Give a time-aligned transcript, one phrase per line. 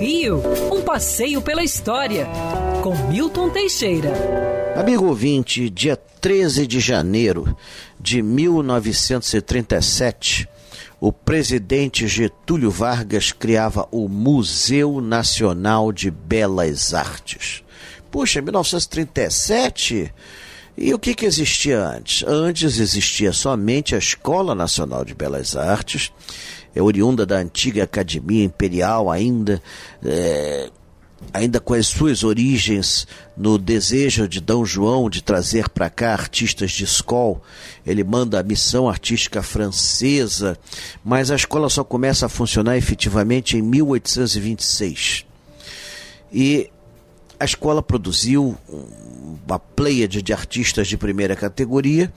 [0.00, 0.42] Rio,
[0.72, 2.26] um passeio pela história,
[2.82, 4.12] com Milton Teixeira.
[4.76, 7.56] Amigo ouvinte, dia 13 de janeiro
[8.00, 10.48] de 1937,
[11.00, 17.62] o presidente Getúlio Vargas criava o Museu Nacional de Belas Artes.
[18.10, 20.12] Puxa, 1937?
[20.76, 22.24] E o que, que existia antes?
[22.26, 26.12] Antes existia somente a Escola Nacional de Belas Artes,
[26.74, 29.62] é oriunda da antiga Academia Imperial ainda,
[30.04, 30.70] é,
[31.32, 34.52] ainda com as suas origens no desejo de D.
[34.64, 37.40] João de trazer para cá artistas de escola.
[37.86, 40.58] Ele manda a missão artística francesa,
[41.04, 45.24] mas a escola só começa a funcionar efetivamente em 1826.
[46.32, 46.70] E
[47.38, 48.56] a escola produziu
[49.46, 52.12] uma pleiade de artistas de primeira categoria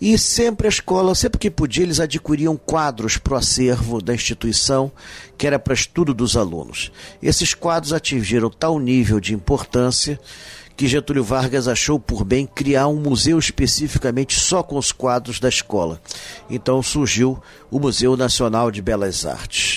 [0.00, 4.90] e sempre a escola, sempre que podia, eles adquiriam quadros para o acervo da instituição,
[5.38, 6.90] que era para estudo dos alunos.
[7.22, 10.18] Esses quadros atingiram tal nível de importância
[10.76, 15.48] que Getúlio Vargas achou por bem criar um museu especificamente só com os quadros da
[15.48, 16.00] escola.
[16.50, 19.73] Então surgiu o Museu Nacional de Belas Artes.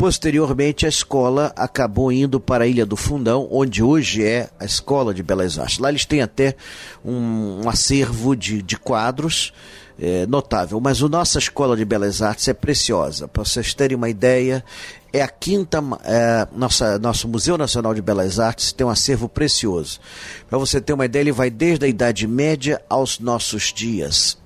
[0.00, 5.12] Posteriormente, a escola acabou indo para a Ilha do Fundão, onde hoje é a Escola
[5.12, 5.78] de Belas Artes.
[5.78, 6.56] Lá eles têm até
[7.04, 9.52] um, um acervo de, de quadros
[10.00, 13.28] é, notável, mas a nossa Escola de Belas Artes é preciosa.
[13.28, 14.64] Para vocês terem uma ideia,
[15.12, 20.00] é a quinta, é, nossa, nosso Museu Nacional de Belas Artes tem um acervo precioso.
[20.48, 24.38] Para você ter uma ideia, ele vai desde a Idade Média aos nossos dias.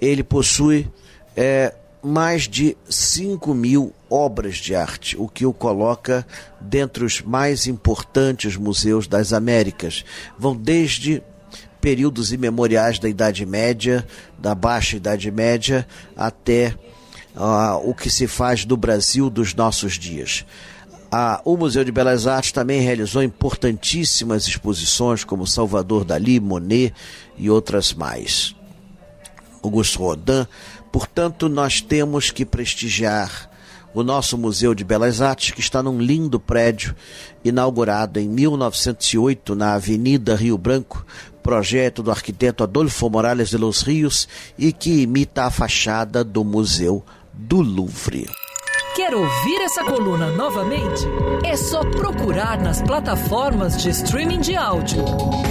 [0.00, 0.88] Ele possui
[1.36, 1.74] é,
[2.06, 6.24] mais de 5 mil obras de arte, o que o coloca
[6.60, 10.04] dentre os mais importantes museus das Américas.
[10.38, 11.20] Vão desde
[11.80, 14.06] períodos imemoriais da Idade Média,
[14.38, 15.84] da Baixa Idade Média,
[16.16, 16.76] até
[17.34, 20.46] uh, o que se faz do Brasil dos nossos dias.
[21.10, 26.94] Ah, o Museu de Belas Artes também realizou importantíssimas exposições, como Salvador Dali, Monet
[27.36, 28.54] e outras mais.
[29.60, 30.46] Augusto Rodin
[30.96, 33.50] Portanto, nós temos que prestigiar
[33.92, 36.96] o nosso Museu de Belas Artes, que está num lindo prédio
[37.44, 41.04] inaugurado em 1908 na Avenida Rio Branco,
[41.42, 44.26] projeto do arquiteto Adolfo Morales de los Rios
[44.56, 48.26] e que imita a fachada do Museu do Louvre.
[48.94, 51.02] Quer ouvir essa coluna novamente?
[51.44, 55.04] É só procurar nas plataformas de streaming de áudio.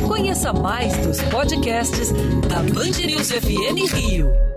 [0.07, 2.11] Conheça mais dos podcasts
[2.49, 4.54] da Band News FM Rio.